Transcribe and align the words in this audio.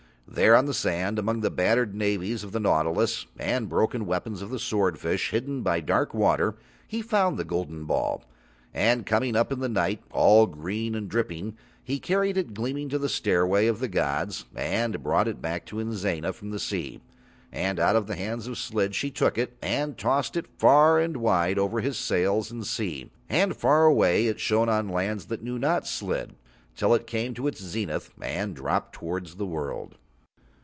There 0.33 0.55
on 0.55 0.65
the 0.65 0.73
sand, 0.73 1.19
among 1.19 1.41
the 1.41 1.51
battered 1.51 1.93
navies 1.93 2.41
of 2.45 2.53
the 2.53 2.59
nautilus 2.61 3.25
and 3.37 3.67
broken 3.67 4.05
weapons 4.05 4.41
of 4.41 4.49
the 4.49 4.59
swordfish, 4.59 5.31
hidden 5.31 5.61
by 5.61 5.81
dark 5.81 6.13
water, 6.13 6.55
he 6.87 7.01
found 7.01 7.37
the 7.37 7.43
golden 7.43 7.83
ball. 7.83 8.23
And 8.73 9.05
coming 9.05 9.35
up 9.35 9.51
in 9.51 9.59
the 9.59 9.67
night, 9.67 10.01
all 10.09 10.45
green 10.47 10.95
and 10.95 11.09
dripping, 11.09 11.57
he 11.83 11.99
carried 11.99 12.37
it 12.37 12.53
gleaming 12.53 12.87
to 12.89 12.97
the 12.97 13.09
stairway 13.09 13.67
of 13.67 13.79
the 13.81 13.89
gods 13.89 14.45
and 14.55 15.03
brought 15.03 15.27
it 15.27 15.41
back 15.41 15.65
to 15.65 15.79
Inzana 15.81 16.31
from 16.31 16.51
the 16.51 16.59
sea; 16.59 17.01
and 17.51 17.77
out 17.77 17.97
of 17.97 18.07
the 18.07 18.15
hands 18.15 18.47
of 18.47 18.57
Slid 18.57 18.95
she 18.95 19.11
took 19.11 19.37
it 19.37 19.57
and 19.61 19.97
tossed 19.97 20.37
it 20.37 20.47
far 20.57 20.97
and 20.97 21.17
wide 21.17 21.59
over 21.59 21.81
his 21.81 21.97
sails 21.97 22.49
and 22.51 22.65
sea, 22.65 23.11
and 23.27 23.53
far 23.57 23.83
away 23.83 24.27
it 24.27 24.39
shone 24.39 24.69
on 24.69 24.87
lands 24.87 25.25
that 25.25 25.43
knew 25.43 25.59
not 25.59 25.85
Slid, 25.85 26.35
till 26.73 26.93
it 26.93 27.05
came 27.05 27.33
to 27.33 27.47
its 27.47 27.61
zenith 27.61 28.13
and 28.21 28.55
dropped 28.55 28.93
towards 28.93 29.35
the 29.35 29.45
world. 29.45 29.95